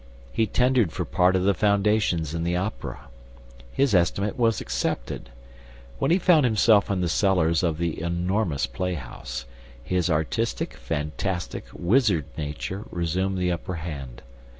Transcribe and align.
He 0.33 0.47
tendered 0.47 0.91
for 0.91 1.05
part 1.05 1.35
of 1.35 1.43
the 1.43 1.53
foundations 1.53 2.33
in 2.33 2.43
the 2.43 2.55
Opera. 2.55 3.01
His 3.71 3.93
estimate 3.93 4.35
was 4.35 4.59
accepted. 4.59 5.29
When 5.99 6.09
he 6.09 6.17
found 6.17 6.43
himself 6.43 6.89
in 6.89 7.01
the 7.01 7.07
cellars 7.07 7.61
of 7.61 7.77
the 7.77 8.01
enormous 8.01 8.65
playhouse, 8.65 9.45
his 9.83 10.09
artistic, 10.09 10.73
fantastic, 10.73 11.65
wizard 11.71 12.25
nature 12.35 12.85
resumed 12.89 13.37
the 13.37 13.51
upper 13.51 13.75
hand. 13.75 14.23